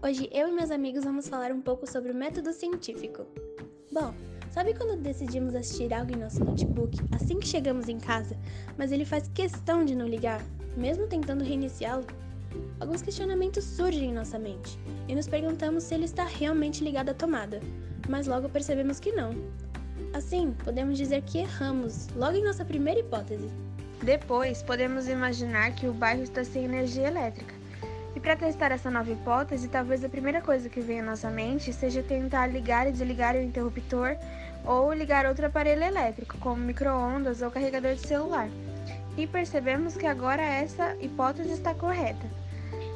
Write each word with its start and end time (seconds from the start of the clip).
Hoje 0.00 0.30
eu 0.32 0.46
e 0.46 0.52
meus 0.52 0.70
amigos 0.70 1.02
vamos 1.02 1.26
falar 1.26 1.50
um 1.50 1.60
pouco 1.60 1.84
sobre 1.84 2.12
o 2.12 2.14
método 2.14 2.52
científico. 2.52 3.26
Bom, 3.90 4.14
sabe 4.48 4.74
quando 4.74 5.02
decidimos 5.02 5.56
assistir 5.56 5.92
algo 5.92 6.12
em 6.12 6.20
nosso 6.20 6.44
notebook 6.44 6.96
assim 7.12 7.40
que 7.40 7.48
chegamos 7.48 7.88
em 7.88 7.98
casa, 7.98 8.36
mas 8.78 8.92
ele 8.92 9.04
faz 9.04 9.28
questão 9.34 9.84
de 9.84 9.96
não 9.96 10.06
ligar, 10.06 10.40
mesmo 10.76 11.08
tentando 11.08 11.42
reiniciá-lo? 11.42 12.06
Alguns 12.78 13.02
questionamentos 13.02 13.64
surgem 13.64 14.10
em 14.10 14.14
nossa 14.14 14.38
mente 14.38 14.78
e 15.08 15.16
nos 15.16 15.26
perguntamos 15.26 15.82
se 15.82 15.94
ele 15.94 16.04
está 16.04 16.22
realmente 16.22 16.84
ligado 16.84 17.08
à 17.08 17.14
tomada, 17.14 17.60
mas 18.08 18.28
logo 18.28 18.48
percebemos 18.48 19.00
que 19.00 19.10
não. 19.10 19.34
Assim, 20.12 20.54
podemos 20.62 20.96
dizer 20.96 21.22
que 21.22 21.38
erramos 21.38 22.06
logo 22.14 22.36
em 22.36 22.44
nossa 22.44 22.64
primeira 22.64 23.00
hipótese. 23.00 23.50
Depois, 24.04 24.62
podemos 24.62 25.08
imaginar 25.08 25.74
que 25.74 25.88
o 25.88 25.92
bairro 25.92 26.22
está 26.22 26.44
sem 26.44 26.66
energia 26.66 27.08
elétrica. 27.08 27.59
E 28.20 28.22
para 28.22 28.36
testar 28.36 28.70
essa 28.70 28.90
nova 28.90 29.10
hipótese, 29.10 29.66
talvez 29.66 30.04
a 30.04 30.08
primeira 30.08 30.42
coisa 30.42 30.68
que 30.68 30.82
venha 30.82 31.02
à 31.02 31.06
nossa 31.06 31.30
mente 31.30 31.72
seja 31.72 32.02
tentar 32.02 32.48
ligar 32.48 32.86
e 32.86 32.92
desligar 32.92 33.34
o 33.34 33.40
interruptor 33.40 34.14
ou 34.62 34.92
ligar 34.92 35.24
outro 35.24 35.46
aparelho 35.46 35.82
elétrico, 35.82 36.36
como 36.36 36.62
micro-ondas 36.62 37.40
ou 37.40 37.50
carregador 37.50 37.94
de 37.94 38.06
celular. 38.06 38.50
E 39.16 39.26
percebemos 39.26 39.96
que 39.96 40.04
agora 40.04 40.42
essa 40.42 40.94
hipótese 41.00 41.52
está 41.52 41.72
correta. 41.72 42.26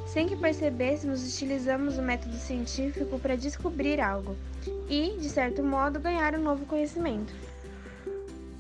Sem 0.06 0.29
que 0.29 0.37
percebêssemos, 0.37 1.27
utilizamos 1.27 1.96
o 1.96 2.02
método 2.02 2.37
científico 2.37 3.18
para 3.18 3.34
descobrir 3.34 4.02
algo 4.02 4.37
e, 4.91 5.16
de 5.18 5.30
certo 5.30 5.62
modo, 5.62 5.98
ganhar 5.98 6.34
um 6.34 6.43
novo 6.43 6.66
conhecimento. 6.66 7.32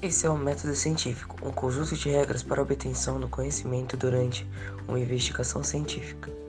Esse 0.00 0.26
é 0.26 0.30
o 0.30 0.38
método 0.38 0.74
científico, 0.74 1.36
um 1.46 1.52
conjunto 1.52 1.94
de 1.94 2.08
regras 2.08 2.42
para 2.42 2.58
a 2.58 2.62
obtenção 2.62 3.20
do 3.20 3.28
conhecimento 3.28 3.98
durante 3.98 4.46
uma 4.88 4.98
investigação 4.98 5.62
científica. 5.62 6.43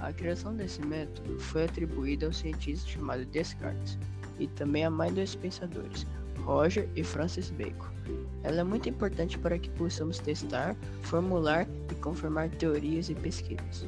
A 0.00 0.12
criação 0.12 0.54
desse 0.54 0.80
método 0.80 1.38
foi 1.40 1.64
atribuída 1.64 2.26
ao 2.26 2.32
cientista 2.32 2.88
chamado 2.88 3.24
Descartes 3.26 3.98
e 4.38 4.46
também 4.46 4.84
à 4.84 4.90
mãe 4.90 5.12
dos 5.12 5.34
pensadores, 5.34 6.06
Roger 6.44 6.88
e 6.94 7.02
Francis 7.02 7.50
Bacon. 7.50 7.88
Ela 8.42 8.60
é 8.60 8.64
muito 8.64 8.88
importante 8.88 9.38
para 9.38 9.58
que 9.58 9.68
possamos 9.70 10.18
testar, 10.18 10.76
formular 11.02 11.66
e 11.90 11.94
confirmar 11.96 12.48
teorias 12.50 13.10
e 13.10 13.14
pesquisas. 13.14 13.86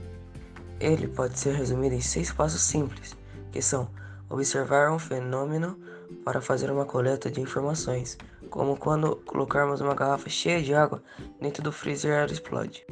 Ele 0.80 1.06
pode 1.06 1.38
ser 1.38 1.54
resumido 1.54 1.94
em 1.94 2.00
seis 2.00 2.32
passos 2.32 2.62
simples, 2.62 3.16
que 3.52 3.62
são 3.62 3.88
observar 4.28 4.90
um 4.90 4.98
fenômeno 4.98 5.78
para 6.24 6.40
fazer 6.40 6.70
uma 6.70 6.84
coleta 6.84 7.30
de 7.30 7.40
informações, 7.40 8.18
como 8.48 8.76
quando 8.76 9.16
colocarmos 9.16 9.80
uma 9.80 9.94
garrafa 9.94 10.28
cheia 10.28 10.62
de 10.62 10.74
água 10.74 11.02
dentro 11.40 11.62
do 11.62 11.70
freezer 11.70 12.12
ela 12.12 12.32
explode. 12.32 12.84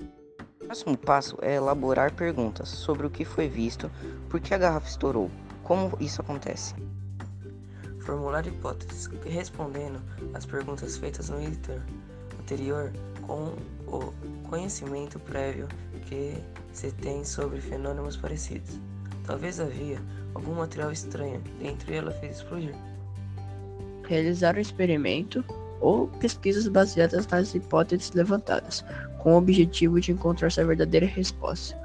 O 0.69 0.71
próximo 0.71 0.99
passo 0.99 1.39
é 1.41 1.55
elaborar 1.55 2.13
perguntas 2.13 2.69
sobre 2.69 3.07
o 3.07 3.11
que 3.11 3.25
foi 3.25 3.49
visto, 3.49 3.91
por 4.29 4.39
que 4.39 4.53
a 4.53 4.59
garrafa 4.59 4.87
estourou, 4.87 5.31
como 5.63 5.97
isso 5.99 6.21
acontece. 6.21 6.75
Formular 8.01 8.47
hipóteses, 8.47 9.07
respondendo 9.25 9.99
às 10.35 10.45
perguntas 10.45 10.99
feitas 10.99 11.31
no 11.31 11.43
item 11.43 11.81
anterior 12.39 12.93
com 13.23 13.55
o 13.87 14.13
conhecimento 14.51 15.19
prévio 15.19 15.67
que 16.03 16.35
se 16.75 16.93
tem 16.93 17.25
sobre 17.25 17.63
fenômenos 17.63 18.19
parecidos. 18.19 18.79
Talvez 19.25 19.61
havia 19.61 19.99
algum 20.35 20.57
material 20.57 20.93
estranho 20.93 21.41
dentro 21.59 21.91
e 21.91 21.97
ela 21.97 22.11
fez 22.11 22.37
explodir. 22.37 22.75
Realizar 24.07 24.55
o 24.55 24.61
experimento 24.61 25.43
ou 25.81 26.09
pesquisas 26.21 26.69
baseadas 26.69 27.27
nas 27.29 27.55
hipóteses 27.55 28.13
levantadas, 28.13 28.85
com 29.19 29.35
o 29.35 29.39
objetivo 29.39 30.01
de 30.01 30.13
encontrar 30.13 30.51
sua 30.51 30.65
verdadeira 30.65 31.07
resposta, 31.07 31.77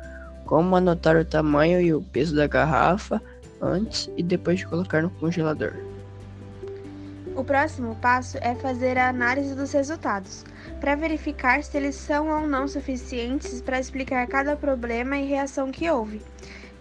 como 0.45 0.75
anotar 0.75 1.16
o 1.16 1.25
tamanho 1.25 1.81
e 1.81 1.94
o 1.94 2.02
peso 2.02 2.35
da 2.35 2.47
garrafa 2.47 3.22
antes 3.61 4.09
e 4.17 4.23
depois 4.23 4.59
de 4.59 4.67
colocar 4.67 5.01
no 5.01 5.09
congelador. 5.12 5.73
O 7.35 7.44
próximo 7.44 7.95
passo 7.95 8.38
é 8.41 8.53
fazer 8.53 8.95
a 8.97 9.09
análise 9.09 9.56
dos 9.56 9.72
resultados, 9.72 10.46
para 10.79 10.96
verificar 10.96 11.63
se 11.63 11.75
eles 11.75 11.96
são 11.96 12.29
ou 12.29 12.47
não 12.47 12.67
suficientes 12.67 13.59
para 13.59 13.79
explicar 13.79 14.28
cada 14.28 14.56
problema 14.56 15.17
e 15.17 15.25
reação 15.25 15.72
que 15.72 15.90
houve. 15.90 16.22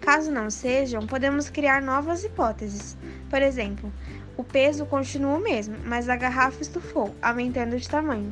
Caso 0.03 0.31
não 0.31 0.51
sejam, 0.51 1.07
podemos 1.07 1.49
criar 1.49 1.81
novas 1.81 2.25
hipóteses. 2.25 2.97
Por 3.33 3.41
exemplo, 3.41 3.91
o 4.37 4.45
peso 4.45 4.85
continua 4.85 5.39
o 5.39 5.43
mesmo, 5.43 5.75
mas 5.87 6.07
a 6.07 6.15
garrafa 6.15 6.61
estufou, 6.61 7.15
aumentando 7.23 7.79
de 7.79 7.89
tamanho. 7.89 8.31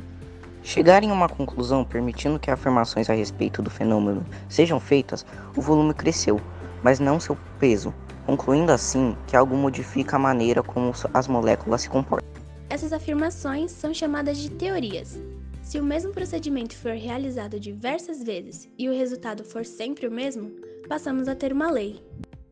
Chegar 0.62 1.02
em 1.02 1.10
uma 1.10 1.26
conclusão 1.26 1.82
permitindo 1.82 2.38
que 2.38 2.50
afirmações 2.50 3.08
a 3.08 3.14
respeito 3.14 3.62
do 3.62 3.70
fenômeno 3.70 4.26
sejam 4.46 4.78
feitas, 4.78 5.24
o 5.56 5.62
volume 5.62 5.94
cresceu, 5.94 6.38
mas 6.82 7.00
não 7.00 7.18
seu 7.18 7.34
peso, 7.58 7.94
concluindo 8.26 8.72
assim 8.72 9.16
que 9.26 9.34
algo 9.34 9.56
modifica 9.56 10.16
a 10.16 10.18
maneira 10.18 10.62
como 10.62 10.92
as 11.14 11.26
moléculas 11.26 11.80
se 11.80 11.88
comportam. 11.88 12.28
Essas 12.68 12.92
afirmações 12.92 13.70
são 13.70 13.94
chamadas 13.94 14.36
de 14.36 14.50
teorias. 14.50 15.18
Se 15.62 15.80
o 15.80 15.82
mesmo 15.82 16.12
procedimento 16.12 16.76
for 16.76 16.92
realizado 16.92 17.58
diversas 17.58 18.22
vezes 18.22 18.68
e 18.76 18.86
o 18.86 18.92
resultado 18.92 19.44
for 19.44 19.64
sempre 19.64 20.06
o 20.06 20.12
mesmo, 20.12 20.50
passamos 20.86 21.26
a 21.26 21.34
ter 21.34 21.54
uma 21.54 21.70
lei. 21.70 22.04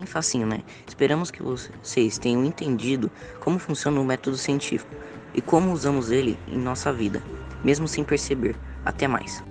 Facinho, 0.09 0.47
né? 0.47 0.63
Esperamos 0.87 1.31
que 1.31 1.43
vocês 1.43 2.19
tenham 2.19 2.45
entendido 2.45 3.11
como 3.41 3.59
funciona 3.59 4.01
o 4.01 4.05
método 4.05 4.37
científico 4.37 4.95
e 5.35 5.41
como 5.41 5.73
usamos 5.73 6.11
ele 6.11 6.39
em 6.49 6.59
nossa 6.59 6.93
vida, 6.93 7.23
mesmo 7.63 7.87
sem 7.87 8.05
perceber. 8.05 8.57
Até 8.85 9.07
mais. 9.07 9.43